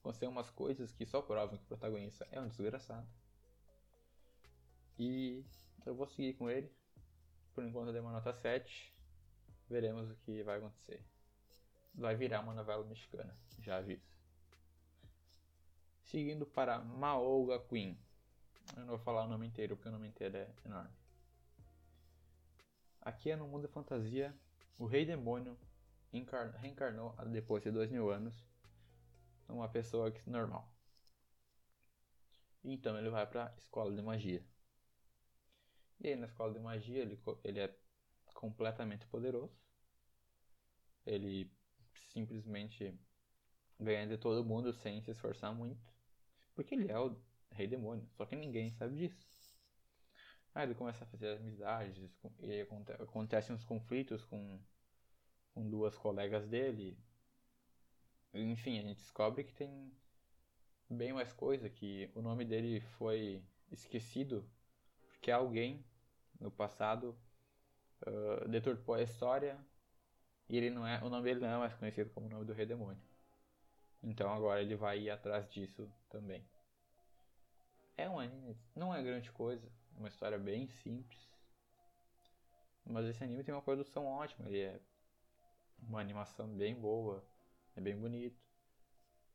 Aconteceu 0.00 0.30
umas 0.30 0.50
coisas 0.50 0.92
que 0.92 1.04
só 1.04 1.20
provam 1.20 1.58
que 1.58 1.64
o 1.64 1.66
protagonista 1.66 2.26
é 2.30 2.40
um 2.40 2.48
desgraçado. 2.48 3.08
E 4.98 5.44
eu 5.86 5.94
vou 5.94 6.06
seguir 6.06 6.34
com 6.34 6.50
ele. 6.50 6.70
Por 7.54 7.64
enquanto 7.64 7.86
eu 7.86 7.92
dei 7.92 8.02
uma 8.02 8.12
nota 8.12 8.32
7. 8.32 8.94
Veremos 9.68 10.10
o 10.10 10.16
que 10.16 10.42
vai 10.42 10.58
acontecer. 10.58 11.02
Vai 11.94 12.14
virar 12.14 12.40
uma 12.40 12.52
novela 12.52 12.84
mexicana, 12.84 13.34
já 13.60 13.78
aviso. 13.78 14.06
Seguindo 16.02 16.44
para 16.46 16.78
Maolga 16.78 17.58
Queen. 17.60 17.98
Eu 18.76 18.80
não 18.80 18.88
vou 18.88 18.98
falar 18.98 19.24
o 19.24 19.28
nome 19.28 19.46
inteiro 19.46 19.76
porque 19.76 19.88
o 19.88 19.92
nome 19.92 20.08
inteiro 20.08 20.36
é 20.36 20.52
enorme. 20.64 20.94
Aqui 23.00 23.30
é 23.30 23.36
no 23.36 23.46
mundo 23.46 23.62
da 23.62 23.68
fantasia, 23.68 24.36
o 24.78 24.84
Rei 24.84 25.06
Demônio 25.06 25.56
reencarnou 26.58 27.14
depois 27.30 27.62
de 27.62 27.70
dois 27.70 27.90
mil 27.90 28.10
anos 28.10 28.44
numa 29.48 29.68
pessoa 29.68 30.12
normal. 30.26 30.68
Então 32.64 32.98
ele 32.98 33.10
vai 33.10 33.26
para 33.26 33.46
a 33.46 33.54
escola 33.58 33.94
de 33.94 34.02
magia. 34.02 34.44
E 36.00 36.08
aí 36.08 36.16
na 36.16 36.26
escola 36.26 36.52
de 36.52 36.60
magia 36.60 37.02
ele, 37.02 37.18
ele 37.44 37.60
é 37.60 37.74
completamente 38.34 39.06
poderoso. 39.06 39.52
Ele 41.04 41.50
simplesmente 42.12 42.98
ganha 43.78 44.06
de 44.06 44.18
todo 44.18 44.44
mundo 44.44 44.72
sem 44.72 45.00
se 45.00 45.10
esforçar 45.10 45.54
muito. 45.54 45.80
Porque 46.54 46.74
ele 46.74 46.90
é 46.90 46.98
o 46.98 47.16
rei 47.52 47.66
demônio. 47.66 48.08
Só 48.16 48.24
que 48.26 48.36
ninguém 48.36 48.72
sabe 48.72 48.96
disso. 48.96 49.26
Aí 50.54 50.64
ele 50.64 50.74
começa 50.74 51.04
a 51.04 51.06
fazer 51.06 51.36
amizades, 51.36 52.10
e 52.40 52.66
acontecem 53.02 53.54
uns 53.54 53.62
conflitos 53.62 54.24
com, 54.24 54.58
com 55.52 55.68
duas 55.68 55.98
colegas 55.98 56.46
dele. 56.48 56.98
Enfim, 58.32 58.78
a 58.78 58.82
gente 58.82 58.96
descobre 58.96 59.44
que 59.44 59.52
tem 59.52 59.92
bem 60.88 61.12
mais 61.12 61.30
coisa, 61.32 61.68
que 61.68 62.10
o 62.14 62.22
nome 62.22 62.44
dele 62.44 62.80
foi 62.96 63.44
esquecido 63.70 64.48
porque 65.26 65.32
alguém 65.32 65.84
no 66.38 66.52
passado 66.52 67.18
uh, 68.06 68.48
deturpou 68.48 68.94
a 68.94 69.02
história 69.02 69.58
e 70.48 70.56
ele 70.56 70.70
não 70.70 70.86
é, 70.86 71.02
o 71.02 71.08
nome 71.08 71.24
dele 71.24 71.40
não 71.40 71.48
é 71.48 71.58
mais 71.58 71.74
conhecido 71.74 72.10
como 72.10 72.28
o 72.28 72.30
nome 72.30 72.44
do 72.44 72.52
rei 72.52 72.64
demônio. 72.64 73.02
Então 74.00 74.32
agora 74.32 74.62
ele 74.62 74.76
vai 74.76 75.00
ir 75.00 75.10
atrás 75.10 75.50
disso 75.50 75.92
também. 76.08 76.48
É 77.96 78.08
um 78.08 78.20
anime, 78.20 78.56
não 78.72 78.94
é 78.94 79.02
grande 79.02 79.32
coisa, 79.32 79.66
é 79.96 79.98
uma 79.98 80.06
história 80.06 80.38
bem 80.38 80.68
simples. 80.68 81.28
Mas 82.84 83.06
esse 83.06 83.24
anime 83.24 83.42
tem 83.42 83.52
uma 83.52 83.62
produção 83.62 84.06
ótima, 84.06 84.46
ele 84.46 84.60
é 84.60 84.80
uma 85.82 86.00
animação 86.00 86.46
bem 86.56 86.72
boa, 86.72 87.26
é 87.74 87.80
bem 87.80 87.98
bonito. 87.98 88.40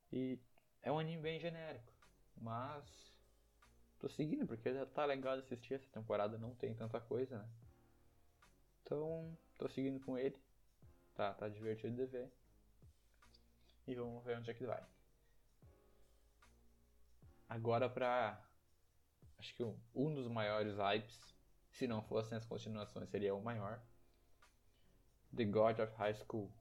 E 0.10 0.40
é 0.82 0.90
um 0.90 1.00
anime 1.00 1.22
bem 1.22 1.38
genérico, 1.38 1.92
mas 2.38 3.11
tô 4.02 4.10
seguindo 4.10 4.48
porque 4.48 4.74
já 4.74 4.86
tá 4.86 5.06
legal 5.06 5.38
de 5.38 5.44
assistir 5.44 5.76
essa 5.76 5.88
temporada, 5.92 6.38
não 6.38 6.56
tem 6.56 6.74
tanta 6.76 7.00
coisa, 7.00 7.38
né? 7.38 7.48
Então, 8.82 9.38
tô 9.58 9.70
seguindo 9.70 10.04
com 10.04 10.18
ele. 10.18 10.42
Tá, 11.14 11.34
tá 11.36 11.48
divertido 11.48 11.96
de 11.96 12.06
ver. 12.08 12.34
E 13.88 13.94
vamos 13.94 14.24
ver 14.26 14.38
onde 14.38 14.50
é 14.50 14.54
que 14.56 14.66
vai. 14.66 14.84
Agora 17.48 17.88
pra 17.88 18.44
acho 19.38 19.56
que 19.56 19.64
um 19.64 20.14
dos 20.14 20.28
maiores 20.28 20.78
hypes, 20.78 21.36
se 21.70 21.88
não 21.88 22.02
fossem 22.02 22.38
as 22.38 22.46
continuações, 22.46 23.10
seria 23.10 23.36
o 23.36 23.44
maior. 23.44 23.80
The 25.36 25.46
God 25.46 25.80
of 25.80 25.94
High 25.96 26.16
School. 26.16 26.52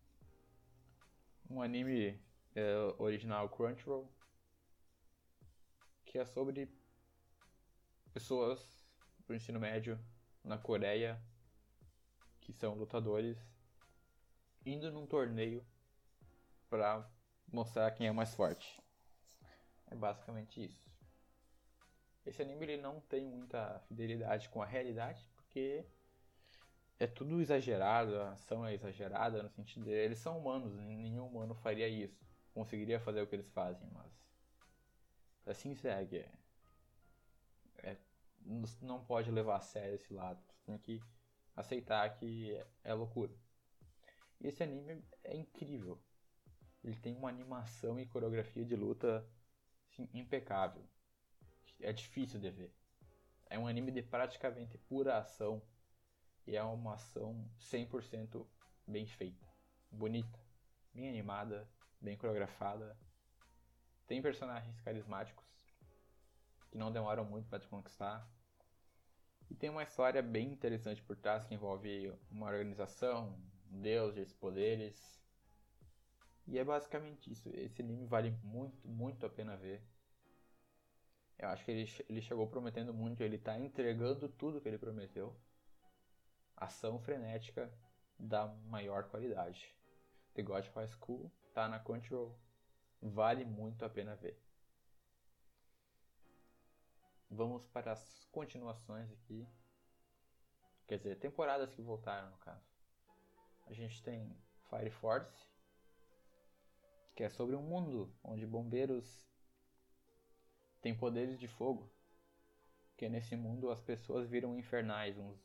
Um 1.49 1.63
anime 1.63 2.23
é, 2.55 2.77
original 2.99 3.49
Crunchyroll 3.49 4.13
que 6.11 6.19
é 6.19 6.27
sobre 6.27 6.67
pessoas 8.21 8.61
do 9.27 9.35
ensino 9.35 9.59
médio 9.59 9.99
na 10.45 10.59
Coreia 10.59 11.19
que 12.43 12.53
são 12.53 12.75
lutadores 12.75 13.39
indo 14.65 14.93
num 14.93 15.07
torneio 15.07 15.65
para 16.69 17.11
mostrar 17.51 17.91
quem 17.93 18.07
é 18.07 18.13
mais 18.13 18.35
forte. 18.35 18.79
É 19.87 19.95
basicamente 19.95 20.63
isso. 20.63 20.85
Esse 22.27 22.43
anime 22.43 22.67
ele 22.67 22.83
não 22.83 23.01
tem 23.01 23.25
muita 23.25 23.81
fidelidade 23.89 24.51
com 24.51 24.61
a 24.61 24.67
realidade, 24.67 25.27
porque 25.35 25.87
é 26.99 27.07
tudo 27.07 27.41
exagerado, 27.41 28.21
a 28.21 28.33
ação 28.33 28.67
é 28.67 28.75
exagerada 28.75 29.43
no 29.43 29.49
sentido 29.49 29.87
de 29.87 29.93
eles 29.93 30.19
são 30.19 30.39
humanos, 30.39 30.75
nenhum 30.75 31.27
humano 31.27 31.55
faria 31.55 31.89
isso, 31.89 32.23
conseguiria 32.53 33.01
fazer 33.01 33.23
o 33.23 33.27
que 33.27 33.35
eles 33.35 33.49
fazem, 33.49 33.89
mas 33.93 34.13
assim 35.47 35.75
segue. 35.75 36.23
Não 38.81 39.05
pode 39.05 39.31
levar 39.31 39.57
a 39.57 39.61
sério 39.61 39.95
esse 39.95 40.13
lado, 40.13 40.43
você 40.47 40.65
tem 40.65 40.79
que 40.79 41.01
aceitar 41.55 42.09
que 42.17 42.59
é 42.83 42.95
loucura. 42.95 43.33
E 44.41 44.49
esse 44.49 44.63
anime 44.63 45.05
é 45.23 45.37
incrível. 45.37 46.03
Ele 46.83 46.97
tem 46.97 47.15
uma 47.15 47.29
animação 47.29 48.01
e 48.01 48.07
coreografia 48.07 48.65
de 48.65 48.75
luta 48.75 49.27
assim, 49.91 50.09
impecável. 50.15 50.83
É 51.81 51.93
difícil 51.93 52.41
de 52.41 52.51
ver. 52.51 52.75
É 53.47 53.59
um 53.59 53.67
anime 53.67 53.91
de 53.91 54.03
praticamente 54.03 54.79
pura 54.79 55.19
ação 55.19 55.63
e 56.47 56.57
é 56.57 56.63
uma 56.63 56.95
ação 56.95 57.49
100% 57.59 58.47
bem 58.87 59.07
feita, 59.07 59.47
bonita, 59.91 60.39
bem 60.95 61.09
animada, 61.09 61.69
bem 62.01 62.17
coreografada. 62.17 62.97
Tem 64.07 64.23
personagens 64.23 64.81
carismáticos 64.81 65.60
que 66.71 66.79
não 66.79 66.93
demoram 66.93 67.25
muito 67.25 67.49
para 67.49 67.59
te 67.59 67.69
conquistar. 67.69 68.29
E 69.51 69.55
tem 69.55 69.69
uma 69.69 69.83
história 69.83 70.23
bem 70.23 70.53
interessante 70.53 71.03
por 71.03 71.17
trás 71.17 71.45
que 71.45 71.55
envolve 71.55 72.13
uma 72.31 72.47
organização, 72.47 73.37
deuses, 73.67 74.33
poderes. 74.33 75.21
E 76.47 76.59
é 76.59 76.65
basicamente 76.65 77.33
isso. 77.33 77.49
Esse 77.55 77.83
anime 77.83 78.07
vale 78.07 78.31
muito, 78.45 78.87
muito 78.87 79.27
a 79.27 79.31
pena 79.31 79.57
ver. 79.57 79.83
Eu 81.39 81.49
acho 81.49 81.65
que 81.65 81.71
ele, 81.71 81.91
ele 82.09 82.21
chegou 82.21 82.47
prometendo 82.47 82.93
muito, 82.95 83.23
ele 83.23 83.37
está 83.37 83.59
entregando 83.59 84.29
tudo 84.29 84.61
que 84.61 84.69
ele 84.69 84.79
prometeu 84.79 85.35
ação 86.57 87.01
frenética 87.01 87.73
da 88.19 88.47
maior 88.47 89.05
qualidade. 89.05 89.75
The 90.35 90.43
God 90.43 90.67
of 90.67 90.75
High 90.75 90.89
School 90.89 91.33
tá 91.55 91.69
na 91.69 91.81
Crunchyroll. 91.81 92.39
Vale 93.01 93.45
muito 93.45 93.85
a 93.85 93.89
pena 93.89 94.15
ver. 94.15 94.39
Vamos 97.31 97.65
para 97.69 97.93
as 97.93 98.27
continuações 98.33 99.11
aqui. 99.13 99.47
Quer 100.89 100.99
dizer, 100.99 101.19
temporadas 101.21 101.73
que 101.73 101.81
voltaram 101.81 102.31
no 102.31 102.39
caso. 102.39 102.69
A 103.67 103.73
gente 103.73 104.03
tem 104.03 104.37
Fire 104.69 104.91
Force, 104.91 105.47
que 107.15 107.23
é 107.23 107.29
sobre 107.29 107.55
um 107.55 107.63
mundo 107.63 108.13
onde 108.25 108.45
bombeiros 108.45 109.25
têm 110.83 110.97
poderes 110.97 111.39
de 111.39 111.47
fogo. 111.47 111.89
Que 112.97 113.09
nesse 113.09 113.37
mundo 113.37 113.71
as 113.71 113.81
pessoas 113.81 114.29
viram 114.29 114.59
infernais, 114.59 115.17
uns 115.17 115.39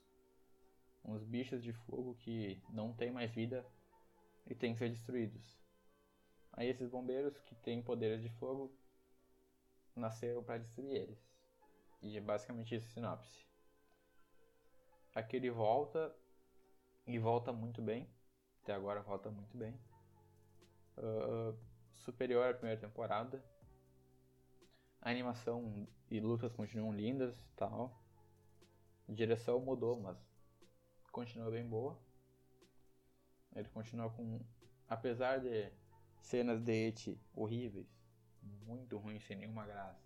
uns 1.08 1.24
bichos 1.24 1.64
de 1.64 1.72
fogo 1.72 2.16
que 2.16 2.60
não 2.70 2.92
têm 2.92 3.12
mais 3.12 3.32
vida 3.32 3.64
e 4.48 4.56
têm 4.56 4.74
que 4.74 4.80
ser 4.80 4.90
destruídos. 4.90 5.56
Aí 6.54 6.68
esses 6.68 6.90
bombeiros 6.90 7.40
que 7.42 7.54
têm 7.56 7.84
poderes 7.84 8.24
de 8.24 8.30
fogo 8.30 8.76
nasceram 9.96 10.44
para 10.44 10.58
destruir 10.58 10.96
eles. 10.96 11.35
E 12.02 12.18
é 12.18 12.22
basicamente 12.22 12.76
isso 12.76 12.88
a 12.88 12.90
sinopse. 12.90 13.46
Aqui 15.14 15.38
ele 15.38 15.50
volta 15.50 16.16
e 17.08 17.18
volta 17.18 17.54
muito 17.54 17.82
bem. 17.82 18.10
Até 18.62 18.74
agora 18.74 19.02
volta 19.02 19.30
muito 19.32 19.58
bem. 19.58 19.80
Uh, 20.98 21.58
superior 21.94 22.50
à 22.50 22.54
primeira 22.54 22.80
temporada. 22.80 23.44
A 25.02 25.10
animação 25.10 25.88
e 26.10 26.20
lutas 26.20 26.52
continuam 26.52 26.94
lindas 26.94 27.40
e 27.40 27.48
tal. 27.56 28.04
A 29.08 29.12
direção 29.14 29.60
mudou, 29.60 30.00
mas 30.00 30.18
continua 31.12 31.50
bem 31.52 31.68
boa. 31.68 31.98
Ele 33.56 33.70
continua 33.70 34.10
com. 34.10 34.40
Apesar 34.88 35.40
de 35.40 35.72
cenas 36.20 36.62
de 36.62 36.72
et 36.72 37.20
horríveis, 37.34 37.88
muito 38.66 38.98
ruins, 38.98 39.24
sem 39.26 39.38
nenhuma 39.38 39.66
graça, 39.66 40.05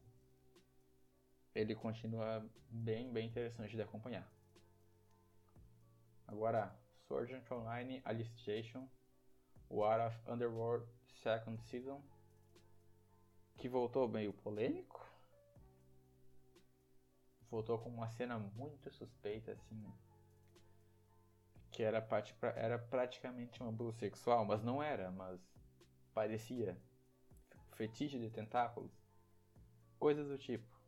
ele 1.53 1.75
continua 1.75 2.45
bem, 2.69 3.11
bem 3.11 3.27
interessante 3.27 3.75
de 3.75 3.81
acompanhar. 3.81 4.27
Agora, 6.27 6.75
Sword 7.07 7.33
Art 7.33 7.51
Online 7.51 8.01
Alicization, 8.05 8.87
War 9.69 10.07
of 10.07 10.31
Underworld 10.31 10.87
Second 11.23 11.61
Season, 11.63 12.01
que 13.57 13.67
voltou 13.67 14.07
meio 14.07 14.31
polêmico. 14.31 15.07
Voltou 17.49 17.79
com 17.79 17.89
uma 17.89 18.09
cena 18.09 18.37
muito 18.37 18.91
suspeita, 18.91 19.51
assim, 19.53 19.91
que 21.71 21.83
era, 21.83 22.07
era 22.55 22.77
praticamente 22.77 23.61
um 23.63 23.69
abuso 23.69 23.97
sexual, 23.97 24.45
mas 24.45 24.63
não 24.63 24.81
era, 24.81 25.11
mas 25.11 25.39
parecia. 26.13 26.77
Fetiche 27.71 28.19
de 28.19 28.29
tentáculos. 28.29 28.91
Coisas 29.97 30.27
do 30.27 30.37
tipo. 30.37 30.78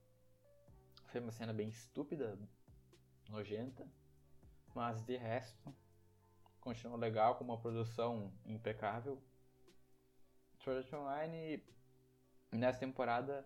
Foi 1.11 1.19
uma 1.19 1.33
cena 1.33 1.51
bem 1.51 1.67
estúpida, 1.67 2.39
nojenta, 3.27 3.85
mas 4.73 5.03
de 5.03 5.17
resto, 5.17 5.75
continuou 6.61 6.97
legal, 6.97 7.35
com 7.35 7.43
uma 7.43 7.59
produção 7.59 8.31
impecável. 8.45 9.21
Sword 10.63 10.95
Online, 10.95 11.61
nessa 12.49 12.79
temporada, 12.79 13.45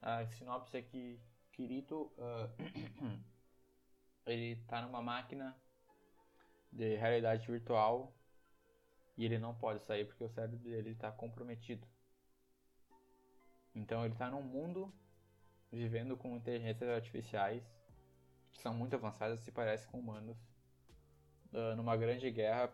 a 0.00 0.26
sinopse 0.28 0.78
é 0.78 0.80
que 0.80 1.20
Kirito, 1.52 2.10
uh, 2.16 3.22
ele 4.24 4.56
tá 4.64 4.80
numa 4.80 5.02
máquina 5.02 5.54
de 6.72 6.96
realidade 6.96 7.46
virtual 7.46 8.10
e 9.18 9.26
ele 9.26 9.38
não 9.38 9.54
pode 9.54 9.84
sair 9.84 10.06
porque 10.06 10.24
o 10.24 10.30
cérebro 10.30 10.58
dele 10.60 10.92
está 10.92 11.12
comprometido. 11.12 11.86
Então 13.74 14.02
ele 14.02 14.14
está 14.14 14.30
num 14.30 14.42
mundo 14.42 14.90
vivendo 15.72 16.16
com 16.16 16.36
inteligências 16.36 16.88
artificiais 16.88 17.64
que 18.52 18.58
são 18.58 18.74
muito 18.74 18.94
avançadas 18.94 19.40
se 19.40 19.50
parecem 19.50 19.90
com 19.90 19.98
humanos 19.98 20.36
uh, 21.52 21.74
numa 21.74 21.96
grande 21.96 22.30
guerra 22.30 22.72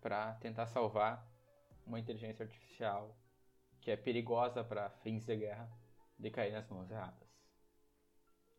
para 0.00 0.34
tentar 0.34 0.66
salvar 0.66 1.26
uma 1.86 2.00
inteligência 2.00 2.44
artificial 2.44 3.16
que 3.80 3.90
é 3.90 3.96
perigosa 3.96 4.64
para 4.64 4.90
fins 4.90 5.24
de 5.24 5.36
guerra 5.36 5.70
de 6.18 6.30
cair 6.30 6.52
nas 6.52 6.68
mãos 6.68 6.90
erradas. 6.90 7.28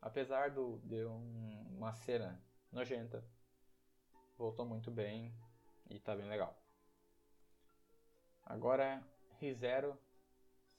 Apesar 0.00 0.50
do, 0.50 0.78
de 0.84 1.04
um, 1.04 1.76
uma 1.76 1.92
cena 1.92 2.40
nojenta 2.70 3.24
voltou 4.38 4.64
muito 4.64 4.90
bem 4.90 5.34
e 5.88 5.98
tá 5.98 6.14
bem 6.14 6.28
legal. 6.28 6.56
Agora 8.44 9.02
ReZero 9.40 9.98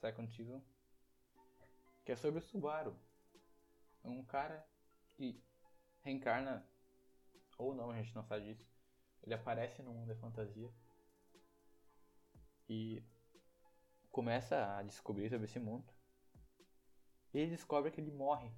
Second 0.00 0.30
Season, 0.32 0.62
que 2.08 2.12
é 2.12 2.16
sobre 2.16 2.38
o 2.38 2.42
Subaru, 2.42 2.96
um 4.02 4.24
cara 4.24 4.66
que 5.10 5.38
reencarna 6.00 6.66
ou 7.58 7.74
não, 7.74 7.90
a 7.90 7.96
gente 7.96 8.14
não 8.14 8.24
sabe 8.24 8.46
disso. 8.46 8.66
Ele 9.22 9.34
aparece 9.34 9.82
no 9.82 9.92
mundo 9.92 10.08
da 10.08 10.14
fantasia 10.14 10.72
e 12.66 13.02
começa 14.10 14.78
a 14.78 14.82
descobrir 14.82 15.28
sobre 15.28 15.44
esse 15.44 15.60
mundo. 15.60 15.84
E 17.34 17.40
ele 17.40 17.50
descobre 17.50 17.90
que 17.90 18.00
ele 18.00 18.10
morre 18.10 18.50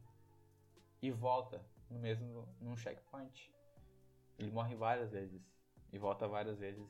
e 1.03 1.11
volta 1.11 1.61
no 1.91 1.99
mesmo 1.99 2.47
num 2.61 2.77
checkpoint. 2.77 3.53
Ele 4.39 4.53
morre 4.53 4.77
várias 4.77 5.11
vezes 5.11 5.43
e 5.93 5.99
volta 5.99 6.29
várias 6.29 6.57
vezes 6.57 6.89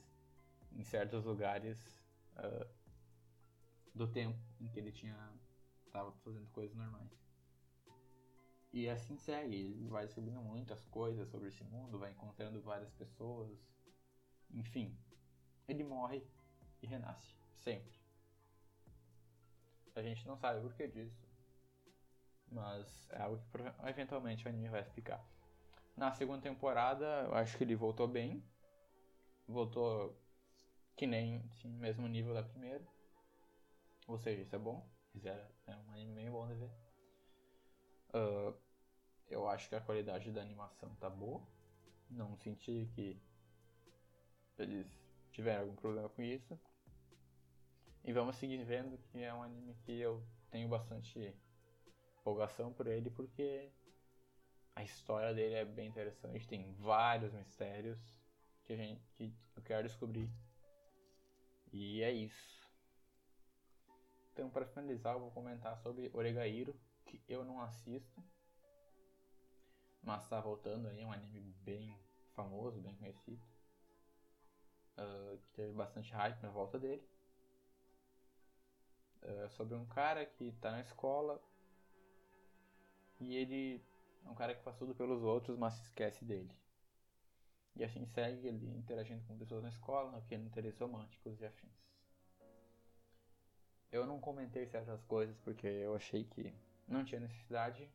em 0.73 0.85
certos 0.85 1.25
lugares 1.25 1.79
uh, 2.37 2.69
do 3.95 4.07
tempo 4.07 4.39
em 4.61 4.69
que 4.69 4.79
ele 4.79 4.93
tinha 4.93 5.17
estava 5.91 6.13
fazendo 6.25 6.49
coisas 6.51 6.77
normais. 6.77 7.11
E 8.73 8.89
assim 8.89 9.17
segue, 9.19 9.57
ele 9.57 9.89
vai 9.89 10.07
descobrindo 10.07 10.41
muitas 10.41 10.85
coisas 10.87 11.29
sobre 11.29 11.49
esse 11.49 11.65
mundo, 11.65 11.99
vai 11.99 12.13
encontrando 12.13 12.63
várias 12.63 12.93
pessoas, 12.93 13.59
enfim, 14.51 14.97
ele 15.67 15.83
morre 15.83 16.25
e 16.81 16.87
renasce, 16.87 17.37
sempre. 17.59 17.99
A 19.95 20.03
gente 20.03 20.27
não 20.27 20.37
sabe 20.37 20.61
o 20.61 20.63
porquê 20.63 20.87
disso, 20.87 21.29
mas 22.51 23.09
é 23.11 23.21
algo 23.23 23.39
que 23.39 23.89
eventualmente 23.89 24.47
o 24.47 24.49
anime 24.49 24.69
vai 24.69 24.81
explicar. 24.81 25.25
Na 25.97 26.13
segunda 26.13 26.41
temporada, 26.41 27.25
eu 27.27 27.35
acho 27.35 27.59
que 27.59 27.65
ele 27.65 27.75
voltou 27.75 28.09
bem. 28.09 28.43
Voltou 29.47 30.17
que 30.97 31.07
nem 31.07 31.45
assim, 31.51 31.69
mesmo 31.69 32.07
nível 32.07 32.33
da 32.33 32.43
primeira. 32.43 32.87
Ou 34.07 34.19
seja, 34.19 34.43
isso 34.43 34.55
é 34.55 34.59
bom. 34.59 34.89
Zero 35.19 35.45
é 35.67 35.77
um 35.77 35.93
anime 35.93 36.15
bem 36.15 36.31
bom 36.31 36.47
de 36.47 36.55
ver. 36.55 36.71
Uh, 38.15 38.55
eu 39.29 39.49
acho 39.49 39.69
que 39.69 39.75
a 39.75 39.81
qualidade 39.81 40.31
da 40.31 40.41
animação 40.41 40.95
tá 40.97 41.11
boa. 41.11 41.43
Não 42.09 42.37
senti 42.37 42.89
que 42.95 43.21
eles 44.59 44.87
tiveram 45.33 45.63
algum 45.63 45.77
problema 45.77 46.09
com 46.09 46.23
isso. 46.23 46.59
E 48.05 48.13
vamos 48.13 48.37
seguir 48.37 48.63
vendo 48.65 48.99
que 48.99 49.23
é 49.23 49.33
um 49.33 49.43
anime 49.43 49.75
que 49.85 49.93
eu 49.93 50.23
tenho 50.51 50.69
bastante 50.69 51.35
empolgação 52.19 52.73
por 52.73 52.87
ele 52.87 53.11
porque 53.11 53.71
a 54.75 54.83
história 54.83 55.35
dele 55.35 55.55
é 55.55 55.65
bem 55.65 55.89
interessante, 55.89 56.47
tem 56.47 56.73
vários 56.75 57.33
mistérios 57.33 57.99
que 58.65 58.73
a 58.73 58.77
gente 58.77 59.03
que 59.15 59.35
eu 59.57 59.63
quero 59.63 59.87
descobrir. 59.87 60.31
E 61.73 62.03
é 62.03 62.11
isso. 62.11 62.60
Então, 64.33 64.49
para 64.51 64.67
finalizar, 64.67 65.15
eu 65.15 65.21
vou 65.21 65.31
comentar 65.31 65.77
sobre 65.79 66.11
Oregairo, 66.15 66.75
que 67.05 67.23
eu 67.29 67.45
não 67.45 67.61
assisto, 67.61 68.23
mas 70.03 70.23
está 70.23 70.41
voltando 70.41 70.89
aí, 70.89 71.01
é 71.01 71.07
um 71.07 71.13
anime 71.13 71.41
bem 71.63 71.99
famoso, 72.35 72.81
bem 72.81 72.95
conhecido, 72.97 73.43
uh, 74.97 75.39
que 75.39 75.51
teve 75.53 75.73
bastante 75.73 76.13
hype 76.13 76.41
na 76.43 76.51
volta 76.51 76.79
dele. 76.79 77.07
Uh, 79.23 79.49
sobre 79.51 79.75
um 79.75 79.85
cara 79.85 80.25
que 80.25 80.45
está 80.45 80.71
na 80.71 80.81
escola 80.81 81.43
e 83.21 83.37
ele 83.37 83.85
é 84.25 84.29
um 84.31 84.35
cara 84.35 84.55
que 84.55 84.63
faz 84.63 84.77
tudo 84.77 84.95
pelos 84.95 85.23
outros, 85.23 85.59
mas 85.59 85.75
se 85.75 85.83
esquece 85.83 86.25
dele. 86.25 86.57
E 87.77 87.85
assim 87.85 88.05
segue 88.07 88.49
ele 88.49 88.67
interagindo 88.77 89.23
com 89.27 89.39
pessoas 89.39 89.63
na 89.63 89.69
escola, 89.69 90.25
tendo 90.29 90.47
interesses 90.47 90.81
românticos 90.81 91.41
e 91.41 91.47
afins. 91.47 91.90
Eu 93.93 94.07
não 94.07 94.21
comentei 94.21 94.67
certas 94.67 95.03
coisas 95.05 95.37
porque 95.39 95.67
eu 95.67 95.97
achei 95.97 96.25
que 96.25 96.55
não 96.87 97.05
tinha 97.05 97.21
necessidade. 97.21 97.91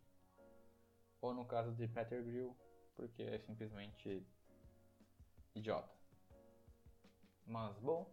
Ou 1.21 1.33
no 1.33 1.45
caso 1.45 1.71
de 1.73 1.87
Peter 1.87 2.21
Grill, 2.21 2.55
porque 2.95 3.23
é 3.23 3.39
simplesmente 3.39 4.25
idiota. 5.55 5.89
Mas 7.45 7.77
bom, 7.79 8.11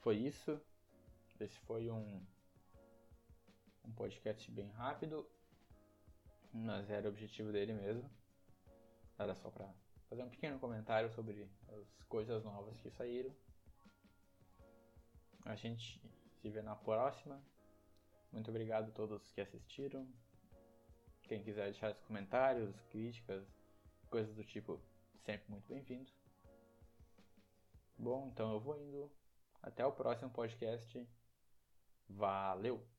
foi 0.00 0.16
isso. 0.16 0.60
Esse 1.40 1.58
foi 1.60 1.90
um, 1.90 2.24
um 3.84 3.92
podcast 3.92 4.50
bem 4.50 4.68
rápido, 4.70 5.28
mas 6.52 6.88
era 6.88 7.06
o 7.06 7.10
objetivo 7.10 7.50
dele 7.50 7.74
mesmo. 7.74 8.08
Era 9.18 9.34
só 9.34 9.50
pra 9.50 9.68
fazer 10.08 10.22
um 10.22 10.30
pequeno 10.30 10.58
comentário 10.60 11.10
sobre 11.10 11.50
as 11.68 12.02
coisas 12.04 12.44
novas 12.44 12.78
que 12.80 12.90
saíram. 12.90 13.34
A 15.44 15.54
gente 15.56 16.00
se 16.46 16.50
vê 16.50 16.62
na 16.62 16.76
próxima. 16.76 17.42
Muito 18.30 18.50
obrigado 18.50 18.88
a 18.88 18.92
todos 18.92 19.28
que 19.30 19.40
assistiram. 19.40 20.06
Quem 21.24 21.42
quiser 21.42 21.64
deixar 21.64 21.90
os 21.90 21.98
comentários, 22.02 22.80
críticas, 22.90 23.44
coisas 24.08 24.32
do 24.36 24.44
tipo, 24.44 24.80
sempre 25.24 25.50
muito 25.50 25.66
bem-vindo. 25.66 26.10
Bom, 27.98 28.28
então 28.32 28.52
eu 28.52 28.60
vou 28.60 28.80
indo. 28.80 29.10
Até 29.60 29.84
o 29.84 29.90
próximo 29.90 30.30
podcast. 30.30 31.08
Valeu! 32.08 32.95